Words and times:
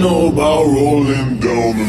know 0.00 0.28
about 0.28 0.64
rolling 0.64 1.38
down 1.40 1.76
the 1.76 1.84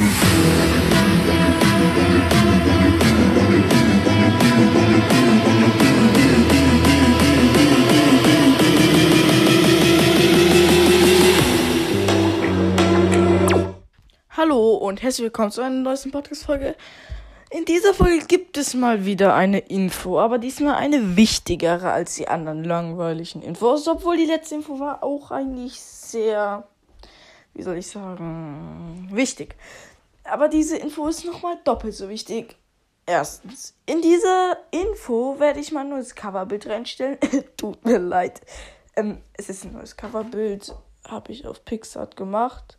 Hallo 14.35 14.73
und 14.75 15.01
herzlich 15.01 15.23
willkommen 15.23 15.51
zu 15.51 15.61
einer 15.61 15.75
neuesten 15.75 16.11
Podcast-Folge. 16.11 16.75
In 17.49 17.63
dieser 17.63 17.93
Folge 17.93 18.25
gibt 18.25 18.57
es 18.57 18.73
mal 18.73 19.05
wieder 19.05 19.35
eine 19.35 19.59
Info, 19.59 20.19
aber 20.19 20.37
diesmal 20.37 20.75
eine 20.75 21.15
wichtigere 21.15 21.91
als 21.91 22.15
die 22.15 22.27
anderen 22.27 22.65
langweiligen 22.65 23.41
Infos, 23.41 23.87
obwohl 23.87 24.17
die 24.17 24.25
letzte 24.25 24.55
Info 24.55 24.81
war 24.81 25.01
auch 25.01 25.31
eigentlich 25.31 25.79
sehr, 25.79 26.67
wie 27.53 27.63
soll 27.63 27.77
ich 27.77 27.87
sagen, 27.87 29.09
wichtig. 29.11 29.55
Aber 30.23 30.47
diese 30.47 30.77
Info 30.77 31.07
ist 31.07 31.25
nochmal 31.25 31.57
doppelt 31.63 31.93
so 31.93 32.09
wichtig. 32.09 32.55
Erstens, 33.05 33.73
in 33.85 34.01
dieser 34.01 34.57
Info 34.71 35.39
werde 35.39 35.59
ich 35.59 35.71
mal 35.71 35.83
nur 35.83 35.97
das 35.97 36.15
Coverbild 36.15 36.67
reinstellen. 36.67 37.17
Tut 37.57 37.83
mir 37.83 37.97
leid. 37.97 38.41
Ähm, 38.95 39.21
es 39.33 39.49
ist 39.49 39.65
ein 39.65 39.73
neues 39.73 39.97
Coverbild, 39.97 40.75
habe 41.07 41.31
ich 41.31 41.47
auf 41.47 41.65
Pixart 41.65 42.15
gemacht. 42.15 42.77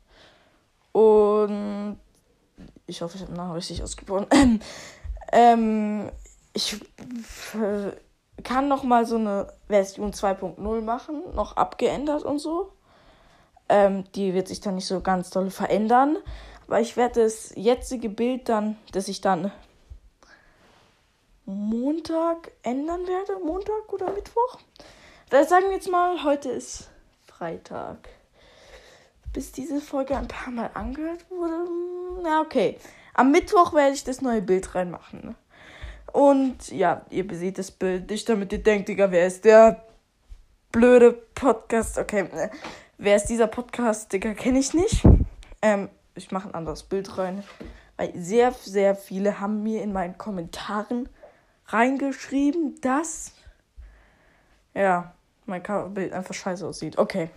Und 0.92 1.98
ich 2.86 3.02
hoffe, 3.02 3.16
ich 3.16 3.22
habe 3.22 3.32
Namen 3.32 3.52
richtig 3.52 3.82
ausgesprochen. 3.82 4.26
ähm, 5.32 6.10
ich 6.52 6.74
äh, 7.54 7.92
kann 8.42 8.68
noch 8.68 8.84
mal 8.84 9.06
so 9.06 9.16
eine 9.16 9.52
Version 9.68 10.12
2.0 10.12 10.80
machen, 10.82 11.22
noch 11.34 11.56
abgeändert 11.56 12.22
und 12.22 12.38
so. 12.38 12.72
Ähm, 13.72 14.04
die 14.14 14.34
wird 14.34 14.48
sich 14.48 14.60
dann 14.60 14.74
nicht 14.74 14.86
so 14.86 15.00
ganz 15.00 15.30
doll 15.30 15.50
verändern. 15.50 16.18
Aber 16.66 16.80
ich 16.80 16.96
werde 16.98 17.22
das 17.22 17.52
jetzige 17.56 18.10
Bild 18.10 18.50
dann, 18.50 18.76
das 18.92 19.08
ich 19.08 19.22
dann 19.22 19.50
Montag 21.46 22.52
ändern 22.62 23.06
werde. 23.06 23.42
Montag 23.42 23.90
oder 23.90 24.12
Mittwoch? 24.12 24.58
Da 25.30 25.44
sagen 25.44 25.66
wir 25.68 25.76
jetzt 25.76 25.90
mal, 25.90 26.22
heute 26.22 26.50
ist 26.50 26.90
Freitag 27.26 28.08
bis 29.32 29.52
diese 29.52 29.80
Folge 29.80 30.16
ein 30.16 30.28
paar 30.28 30.52
Mal 30.52 30.70
angehört 30.74 31.24
wurde. 31.30 31.66
Na, 32.22 32.42
okay. 32.42 32.76
Am 33.14 33.30
Mittwoch 33.30 33.72
werde 33.72 33.94
ich 33.94 34.04
das 34.04 34.20
neue 34.20 34.42
Bild 34.42 34.74
reinmachen. 34.74 35.34
Und 36.12 36.70
ja, 36.70 37.06
ihr 37.08 37.26
seht 37.32 37.58
das 37.58 37.70
Bild 37.70 38.10
nicht, 38.10 38.28
damit 38.28 38.52
ihr 38.52 38.62
denkt, 38.62 38.88
Digga, 38.88 39.10
wer 39.10 39.26
ist 39.26 39.44
der 39.44 39.86
blöde 40.72 41.12
Podcast? 41.12 41.98
Okay, 41.98 42.24
ne. 42.32 42.50
wer 42.98 43.16
ist 43.16 43.26
dieser 43.26 43.46
Podcast? 43.46 44.12
Digga, 44.12 44.32
kenne 44.34 44.58
ich 44.58 44.74
nicht. 44.74 45.04
Ähm, 45.60 45.90
ich 46.14 46.32
mache 46.32 46.48
ein 46.48 46.54
anderes 46.54 46.82
Bild 46.82 47.18
rein. 47.18 47.44
Weil 47.96 48.12
sehr, 48.16 48.52
sehr 48.52 48.96
viele 48.96 49.38
haben 49.38 49.62
mir 49.62 49.82
in 49.82 49.92
meinen 49.92 50.18
Kommentaren 50.18 51.08
reingeschrieben, 51.66 52.80
dass 52.80 53.32
ja, 54.74 55.12
mein 55.44 55.62
Coverbild 55.62 56.12
einfach 56.12 56.34
scheiße 56.34 56.66
aussieht. 56.66 56.98
Okay. 56.98 57.28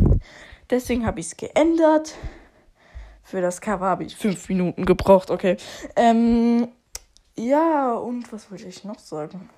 Deswegen 0.70 1.06
habe 1.06 1.20
ich 1.20 1.28
es 1.28 1.38
geändert. 1.38 2.16
Für 3.24 3.42
das 3.42 3.60
Cover 3.60 3.86
habe 3.86 4.06
ich 4.06 4.16
fünf 4.16 4.48
Minuten 4.50 4.86
gebraucht, 4.86 5.30
okay. 5.30 5.58
Ähm, 5.96 6.70
ja, 7.36 7.94
und 7.96 8.32
was 8.32 8.50
wollte 8.50 8.68
ich 8.68 8.84
noch 8.84 9.00
sagen? 9.00 9.50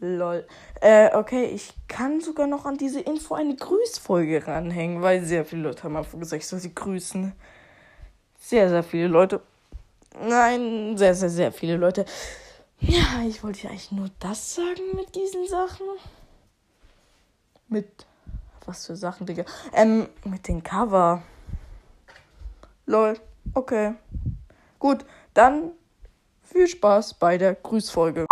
Lol. 0.00 0.46
Äh, 0.80 1.14
okay, 1.14 1.44
ich 1.44 1.74
kann 1.86 2.22
sogar 2.22 2.46
noch 2.46 2.64
an 2.64 2.78
diese 2.78 3.00
Info 3.00 3.34
eine 3.34 3.54
Grüßfolge 3.54 4.46
ranhängen, 4.46 5.02
weil 5.02 5.22
sehr 5.24 5.44
viele 5.44 5.62
Leute 5.62 5.82
haben 5.82 5.96
einfach 5.96 6.18
gesagt, 6.18 6.42
ich 6.42 6.48
soll 6.48 6.58
sie 6.58 6.74
grüßen. 6.74 7.32
Sehr, 8.38 8.70
sehr 8.70 8.82
viele 8.82 9.08
Leute. 9.08 9.42
Nein, 10.18 10.96
sehr, 10.96 11.14
sehr, 11.14 11.28
sehr 11.28 11.52
viele 11.52 11.76
Leute. 11.76 12.06
Ja, 12.78 13.22
ich 13.28 13.44
wollte 13.44 13.64
ja 13.64 13.70
eigentlich 13.70 13.92
nur 13.92 14.08
das 14.20 14.54
sagen 14.54 14.96
mit 14.96 15.14
diesen 15.14 15.46
Sachen. 15.46 15.86
Mit 17.68 18.06
was 18.64 18.86
für 18.86 18.96
Sachen, 18.96 19.26
Digga. 19.26 19.44
Ähm, 19.74 20.08
mit 20.24 20.48
dem 20.48 20.62
Cover. 20.62 21.22
Lol. 22.86 23.20
Okay. 23.52 23.94
Gut, 24.78 25.04
dann 25.34 25.72
viel 26.42 26.66
Spaß 26.66 27.14
bei 27.14 27.36
der 27.36 27.54
Grüßfolge. 27.54 28.26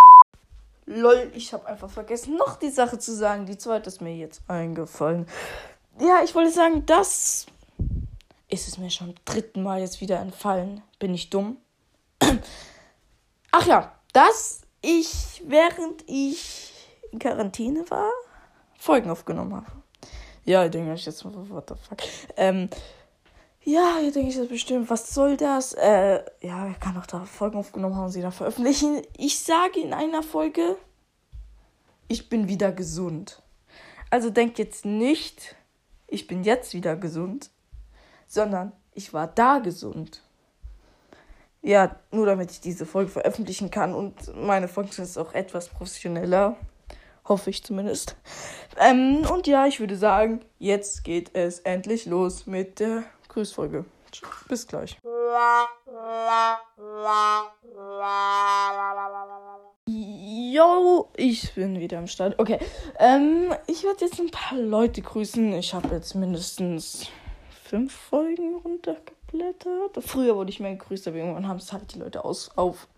Lol, 0.88 1.30
ich 1.34 1.52
habe 1.52 1.66
einfach 1.66 1.90
vergessen, 1.90 2.36
noch 2.36 2.56
die 2.56 2.70
Sache 2.70 2.98
zu 2.98 3.14
sagen. 3.14 3.44
Die 3.44 3.58
zweite 3.58 3.88
ist 3.88 4.00
mir 4.00 4.16
jetzt 4.16 4.40
eingefallen. 4.48 5.26
Ja, 6.00 6.22
ich 6.24 6.34
wollte 6.34 6.50
sagen, 6.50 6.86
das 6.86 7.44
ist 8.48 8.68
es 8.68 8.78
mir 8.78 8.90
schon 8.90 9.14
dritten 9.26 9.62
Mal 9.62 9.80
jetzt 9.80 10.00
wieder 10.00 10.18
entfallen. 10.18 10.82
Bin 10.98 11.12
ich 11.12 11.28
dumm? 11.28 11.58
Ach 13.50 13.66
ja, 13.66 13.92
dass 14.14 14.62
ich, 14.80 15.42
während 15.46 16.04
ich 16.06 16.72
in 17.12 17.18
Quarantäne 17.18 17.90
war, 17.90 18.10
Folgen 18.78 19.10
aufgenommen 19.10 19.56
habe. 19.56 19.66
Ja, 20.46 20.64
ich 20.64 20.70
denke 20.70 20.94
ich 20.94 21.04
jetzt, 21.04 21.22
what 21.24 21.68
the 21.68 21.74
fuck. 21.74 21.98
Ähm, 22.36 22.70
ja, 23.62 23.98
hier 24.00 24.12
denke 24.12 24.30
ich 24.30 24.36
das 24.36 24.48
bestimmt, 24.48 24.88
was 24.88 25.12
soll 25.14 25.36
das? 25.36 25.74
Äh, 25.74 26.22
ja, 26.40 26.68
ich 26.68 26.80
kann 26.80 26.94
doch 26.94 27.06
da 27.06 27.24
Folgen 27.24 27.58
aufgenommen 27.58 27.96
haben 27.96 28.06
und 28.06 28.10
sie 28.10 28.22
dann 28.22 28.32
veröffentlichen. 28.32 29.02
Ich 29.16 29.40
sage 29.40 29.80
in 29.80 29.92
einer 29.92 30.22
Folge, 30.22 30.76
ich 32.08 32.28
bin 32.28 32.48
wieder 32.48 32.72
gesund. 32.72 33.42
Also 34.10 34.30
denkt 34.30 34.58
jetzt 34.58 34.84
nicht, 34.84 35.54
ich 36.06 36.26
bin 36.26 36.42
jetzt 36.44 36.72
wieder 36.72 36.96
gesund, 36.96 37.50
sondern 38.26 38.72
ich 38.94 39.12
war 39.12 39.26
da 39.26 39.58
gesund. 39.58 40.22
Ja, 41.60 41.96
nur 42.10 42.24
damit 42.24 42.50
ich 42.50 42.60
diese 42.60 42.86
Folge 42.86 43.10
veröffentlichen 43.10 43.70
kann 43.70 43.92
und 43.92 44.34
meine 44.34 44.68
Folge 44.68 45.02
ist 45.02 45.18
auch 45.18 45.34
etwas 45.34 45.68
professioneller. 45.68 46.56
Hoffe 47.24 47.50
ich 47.50 47.62
zumindest. 47.62 48.16
Ähm, 48.78 49.26
und 49.30 49.46
ja, 49.46 49.66
ich 49.66 49.80
würde 49.80 49.96
sagen, 49.96 50.40
jetzt 50.58 51.04
geht 51.04 51.34
es 51.34 51.58
endlich 51.58 52.06
los 52.06 52.46
mit 52.46 52.80
der 52.80 53.04
Grüßfolge. 53.28 53.84
Bis 54.48 54.66
gleich. 54.66 54.98
Yo, 59.86 61.08
ich 61.16 61.54
bin 61.54 61.78
wieder 61.78 61.98
am 61.98 62.06
Start. 62.06 62.38
Okay, 62.38 62.58
ähm, 62.98 63.54
ich 63.66 63.84
werde 63.84 64.04
jetzt 64.04 64.18
ein 64.18 64.30
paar 64.30 64.58
Leute 64.58 65.02
grüßen. 65.02 65.52
Ich 65.54 65.74
habe 65.74 65.94
jetzt 65.94 66.14
mindestens 66.14 67.08
fünf 67.64 67.94
Folgen 67.94 68.56
runtergeblättert. 68.56 70.02
Früher 70.02 70.36
wurde 70.36 70.50
ich 70.50 70.60
mehr 70.60 70.74
gegrüßt, 70.74 71.08
aber 71.08 71.18
irgendwann 71.18 71.48
haben 71.48 71.58
es 71.58 71.72
halt 71.72 71.94
die 71.94 71.98
Leute 71.98 72.24
aus, 72.24 72.50
auf, 72.56 72.88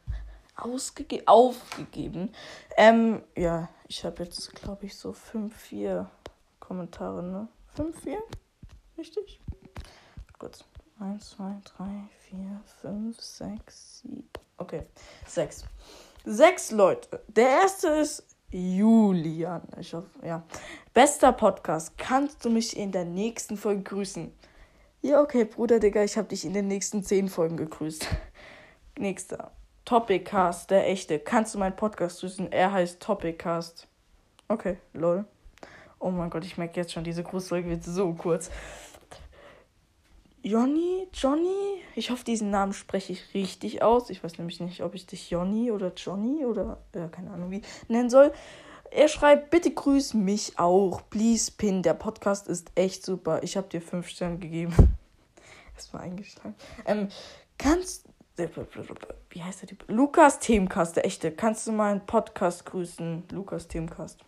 ausgege 0.56 1.22
aufgegeben. 1.26 2.32
Ähm, 2.76 3.22
ja, 3.36 3.69
ich 3.88 4.04
habe 4.04 4.22
jetzt, 4.22 4.54
glaube 4.54 4.86
ich, 4.86 4.96
so 4.96 5.12
fünf, 5.12 5.56
vier 5.56 6.08
Kommentare, 6.60 7.22
ne? 7.22 7.48
Fünf, 7.74 8.00
vier? 8.02 8.22
Richtig? 8.96 9.40
Gut. 10.40 10.64
Eins, 10.98 11.32
zwei, 11.32 11.54
drei, 11.76 12.08
vier, 12.20 12.62
fünf, 12.80 13.20
sechs, 13.20 13.98
sieben. 13.98 14.26
Okay, 14.56 14.84
sechs. 15.26 15.64
Sechs 16.24 16.70
Leute. 16.70 17.22
Der 17.28 17.46
erste 17.46 17.88
ist 17.88 18.24
Julian. 18.50 19.60
Ich 19.78 19.92
hoffe, 19.92 20.08
ja. 20.24 20.42
Bester 20.94 21.34
Podcast. 21.34 21.98
Kannst 21.98 22.42
du 22.42 22.48
mich 22.48 22.74
in 22.74 22.90
der 22.90 23.04
nächsten 23.04 23.58
Folge 23.58 23.82
grüßen? 23.82 24.32
Ja, 25.02 25.20
okay, 25.20 25.44
Bruder, 25.44 25.78
Digga, 25.78 26.02
ich 26.04 26.16
habe 26.16 26.28
dich 26.28 26.46
in 26.46 26.54
den 26.54 26.68
nächsten 26.68 27.04
zehn 27.04 27.28
Folgen 27.28 27.58
gegrüßt. 27.58 28.08
Nächster. 28.98 29.50
Topiccast, 29.84 30.70
der 30.70 30.88
echte. 30.88 31.18
Kannst 31.18 31.54
du 31.54 31.58
meinen 31.58 31.76
Podcast 31.76 32.20
grüßen? 32.20 32.50
Er 32.50 32.72
heißt 32.72 32.98
Topiccast. 32.98 33.86
Okay, 34.48 34.78
lol. 34.94 35.26
Oh 35.98 36.10
mein 36.10 36.31
Gott, 36.31 36.46
ich 36.46 36.56
merke 36.56 36.81
jetzt 36.81 36.93
schon, 36.93 37.04
diese 37.04 37.22
Grußfolge 37.22 37.69
wird 37.69 37.84
so 37.84 38.14
kurz. 38.14 38.50
Jonny, 40.42 41.06
Johnny, 41.12 41.82
ich 41.94 42.10
hoffe, 42.10 42.25
diesen 42.25 42.50
Namen 42.50 42.72
spreche 42.72 43.12
ich 43.12 43.34
richtig 43.34 43.82
aus. 43.82 44.08
Ich 44.08 44.25
weiß 44.25 44.38
nämlich 44.38 44.58
nicht, 44.60 44.82
ob 44.82 44.94
ich 44.94 45.06
dich 45.06 45.31
Jonny 45.31 45.70
oder 45.70 45.92
Johnny 45.94 46.46
oder, 46.46 46.78
ja, 46.94 47.08
keine 47.08 47.31
Ahnung 47.31 47.50
wie, 47.50 47.60
nennen 47.88 48.08
soll. 48.08 48.32
Er 48.90 49.08
schreibt, 49.08 49.50
bitte 49.50 49.70
grüß 49.70 50.14
mich 50.14 50.58
auch. 50.58 51.02
Please, 51.10 51.52
Pin. 51.56 51.82
Der 51.82 51.94
Podcast 51.94 52.48
ist 52.48 52.72
echt 52.75 53.04
super. 53.04 53.42
Ich 53.42 53.56
habe 53.56 53.69
dir 53.69 53.82
fünf 53.82 54.08
Sterne 54.08 54.38
gegeben. 54.38 54.75
Erstmal 55.76 56.02
eingeschlagen. 56.02 56.54
Ähm, 56.86 57.08
kannst. 57.58 58.06
Wie 58.36 59.43
heißt 59.43 59.60
der 59.60 59.69
Typ? 59.69 59.84
Lukas 59.88 60.38
Themencast, 60.38 60.96
der 60.96 61.04
echte. 61.04 61.31
Kannst 61.31 61.66
du 61.66 61.72
meinen 61.72 62.06
Podcast 62.06 62.64
grüßen? 62.64 63.25
Lukas 63.31 63.69
Themencast. 63.69 64.25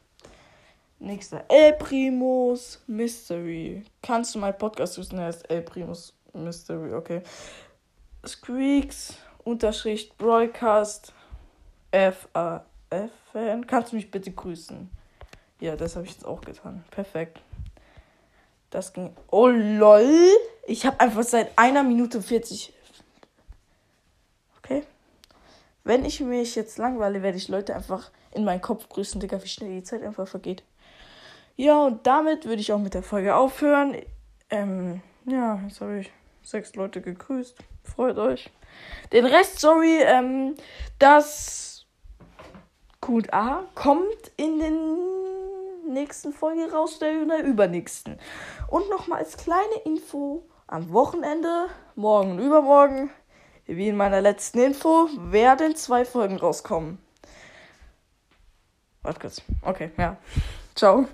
Nächster. 1.03 1.45
El 1.49 1.73
Primus 1.73 2.81
Mystery. 2.87 3.83
Kannst 4.03 4.37
du 4.37 4.39
meinen 4.39 4.57
Podcast 4.57 4.95
grüßen? 4.95 5.19
Er 5.19 5.31
ist 5.31 5.51
El 5.51 5.63
Primus 5.63 6.15
Mystery, 6.33 6.95
okay. 6.95 7.23
Squeaks, 8.25 9.15
Unterschrift, 9.43 10.17
Broadcast, 10.17 11.13
F-A-F-N. 11.91 13.67
Kannst 13.67 13.91
du 13.91 13.97
mich 13.97 14.13
bitte 14.13 14.31
grüßen? 14.31 14.89
Ja, 15.59 15.75
das 15.75 15.97
habe 15.97 16.07
ich 16.07 16.13
jetzt 16.13 16.25
auch 16.25 16.41
getan. 16.41 16.85
Perfekt. 16.93 17.41
Das 18.71 18.93
ging. 18.93 19.13
Oh 19.29 19.49
lol. 19.49 20.29
Ich 20.69 20.87
habe 20.87 21.01
einfach 21.01 21.25
seit 21.25 21.51
einer 21.59 21.83
Minute 21.83 22.23
40. 22.23 22.73
Okay. 24.59 24.85
Wenn 25.83 26.05
ich 26.05 26.21
mich 26.21 26.55
jetzt 26.55 26.79
langweile, 26.79 27.25
werde 27.25 27.39
ich 27.39 27.49
Leute 27.49 27.75
einfach 27.75 28.13
in 28.31 28.45
meinen 28.45 28.61
Kopf 28.61 28.89
grüßen, 28.89 29.21
Digga, 29.21 29.43
wie 29.43 29.49
schnell 29.49 29.71
die 29.71 29.83
Zeit 29.83 30.05
einfach 30.05 30.29
vergeht. 30.29 30.63
Ja, 31.57 31.85
und 31.85 32.07
damit 32.07 32.47
würde 32.47 32.61
ich 32.61 32.73
auch 32.73 32.79
mit 32.79 32.95
der 32.95 33.03
Folge 33.03 33.35
aufhören. 33.35 33.97
Ähm, 34.51 35.03
ja, 35.27 35.61
jetzt 35.67 35.81
habe 35.81 36.01
ich 36.01 36.13
sechs 36.43 36.75
Leute 36.75 37.01
gegrüßt. 37.01 37.57
Freut 37.85 38.19
euch. 38.19 38.51
Den 39.13 39.27
Rest, 39.27 39.61
sorry, 39.61 39.99
ähm, 40.03 40.55
das 40.99 41.87
QA 43.01 43.65
kommt 43.75 44.33
in 44.37 44.59
den 44.59 45.93
nächsten 45.93 46.33
Folge 46.33 46.71
raus 46.73 46.97
oder 46.99 47.11
in 47.11 47.29
der 47.29 47.45
übernächsten. 47.45 48.19
Und 48.69 48.89
nochmal 48.89 49.19
als 49.19 49.37
kleine 49.37 49.77
Info, 49.85 50.45
am 50.67 50.93
Wochenende, 50.93 51.67
morgen 51.95 52.33
und 52.33 52.39
übermorgen, 52.39 53.11
wie 53.67 53.89
in 53.89 53.97
meiner 53.97 54.21
letzten 54.21 54.61
Info, 54.61 55.09
werden 55.19 55.77
zwei 55.77 56.05
Folgen 56.05 56.37
rauskommen. 56.37 56.99
Warte 59.03 59.21
kurz. 59.21 59.43
Okay, 59.63 59.91
ja. 59.99 60.17
Ciao. 60.75 61.07